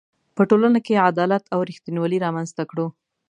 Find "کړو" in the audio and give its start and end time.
2.71-2.87